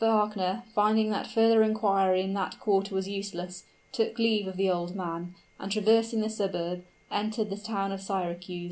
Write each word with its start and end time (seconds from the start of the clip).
Wagner, 0.01 0.63
finding 0.73 1.11
that 1.11 1.27
further 1.27 1.61
inquiry 1.61 2.23
in 2.23 2.33
that 2.33 2.59
quarter 2.59 2.95
was 2.95 3.07
useless, 3.07 3.65
took 3.91 4.17
leave 4.17 4.47
of 4.47 4.57
the 4.57 4.67
old 4.69 4.95
man, 4.95 5.35
and 5.59 5.71
traversing 5.71 6.21
the 6.21 6.29
suburb, 6.29 6.83
entered 7.11 7.51
the 7.51 7.55
town 7.55 7.91
of 7.91 8.01
Syracuse. 8.01 8.59